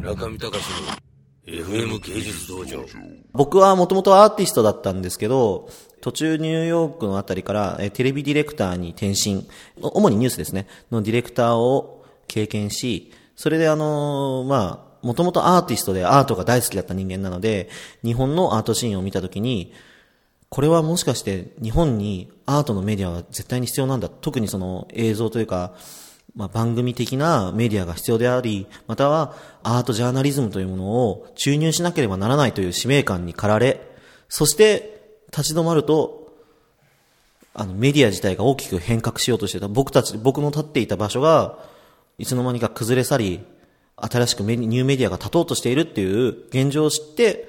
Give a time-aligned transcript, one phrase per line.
[0.00, 1.10] 中見隆の
[1.46, 2.84] FM 芸術道場。
[3.32, 5.68] 僕はもともとアーティストだったんですけど、
[6.00, 9.46] 途中ニューヨークのあたりから、えテレビディレクターに転身、
[9.82, 17.68] 主にニュースですね、のディレクターを経験し、それであのまあ、もともとアーティストでアートが大好きだった人間なので、
[18.02, 19.74] 日本のアートシーンを見たときに、
[20.48, 24.08] これはもしかして日本にアートのメディアは絶対に必要なんだ。
[24.08, 25.74] 特にその映像というか、
[26.34, 33.80] まあ、番組的なメディアが必要であり、またはアートジャーナリズムというものを注入しなければならないという使命感に駆られ、
[34.28, 35.00] そして
[35.32, 36.20] 立ち止まると、
[37.52, 39.68] あのメディア自体が大きく変革しようとしてた。
[39.68, 41.58] 僕たち、僕の立っていた場所が、
[42.18, 43.40] いつの間にか崩れ去り、
[43.96, 47.48] 新しくニューメディアが立とうとしているっていう現状を知って、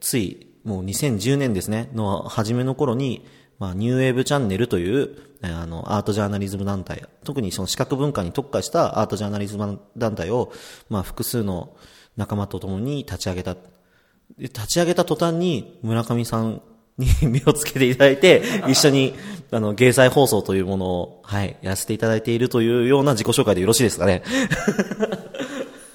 [0.00, 3.26] つい、もう2010年ですね、の初めの頃に、
[3.58, 10.52] まあ、ニューウェーブチャンネルという、えあの、アートジャーナリズム団体、特にその視覚文化に特化したアートジャーナリズム団体を、
[10.88, 11.76] まあ、複数の
[12.16, 13.54] 仲間と共に立ち上げた。
[13.54, 16.62] で立ち上げた途端に、村上さん
[16.98, 19.14] に 目をつけていただいて、一緒に、
[19.50, 24.22] あの、芸祭放送というものを、はい、やらせていただいているというような自己紹介でよろしいですかね。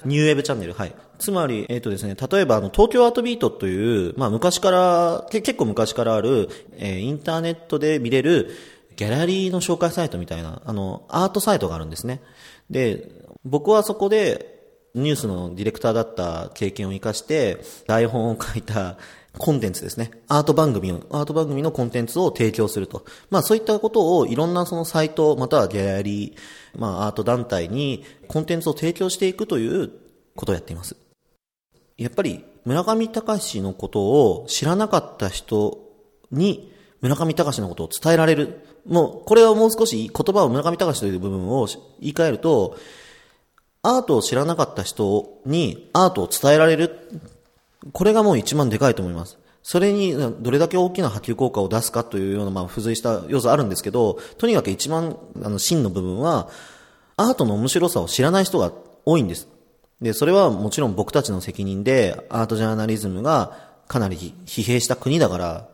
[0.04, 0.94] ニューウェブチャンネル、はい。
[1.18, 8.50] つまり、えっ、とですね、例えば、あの、東京アートビートという、まあ、昔から、結構昔からある、えーインターネットで見れる、
[8.96, 12.20] ギャラリーの紹介サイトみたいな、あの、アートサイトがあるんですね。
[12.70, 13.08] で、
[13.44, 14.53] 僕はそこで、
[14.94, 18.96] ニュースのディレクターだった経験を生かして、台本を書いた
[19.38, 20.12] コンテンツですね。
[20.28, 23.04] アート番組を、アート番組のコンテンツを提供すると。
[23.30, 29.90] まあそういったことをいろんなそのサイト、またはギャラリー、まあアート団体にコンテンツを提供していくという
[30.36, 30.96] ことをやっています。
[31.98, 35.78] やっぱり村上隆のことを知らなかった人
[36.30, 38.60] に村上隆のことを伝えられる。
[38.86, 41.66] もう、これはもう少し言葉を村上隆という部分を
[42.00, 42.76] 言い換えると、
[43.84, 47.08] アートを知らなかった人にアートを伝えられる。
[47.92, 49.38] これがもう一番でかいと思います。
[49.62, 56.48] それにどれだけ大きな波及効果を出すかというような、まあ、付随した要素あるんですけど、とにかく一番、あの、真の部分は、
[57.16, 58.72] アートの面白さを知らない人が
[59.04, 59.48] 多いんです。
[60.00, 63.52] で、それはもちろん僕たちの責任で、アートジャーナリズムが
[63.86, 65.68] かなり疲弊した国だから、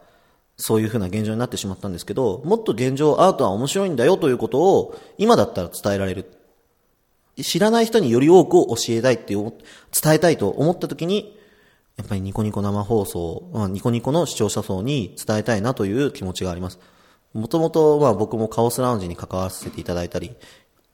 [0.56, 6.40] そういうふうな現状になってしまったんですけど、もっと現状アートは面白いんだよということを、今だったら伝えられる。
[7.37, 9.53] 知らない人により多くを教えたいって、伝
[10.07, 11.39] えたいと思った時に、
[11.97, 16.79] やっぱりニコニコ生放送、まあニコニコの視聴者層に伝えたいなという気持ちがあります。
[17.33, 20.35] もともと、まあ僕もカオスラウンジに関わらせていただいたり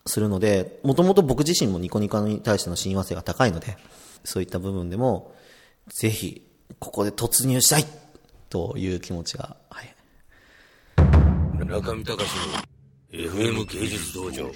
[0.04, 3.76] するので、もともと僕自身もニコニコに対しての親和性が高いので、
[4.24, 5.34] そういった部分でも、
[5.88, 6.46] ぜひ、
[6.80, 7.84] ここで突入したい
[8.50, 9.94] という気持ちが、はい。
[11.64, 12.28] 中見隆
[13.12, 14.50] の FM 芸術道場。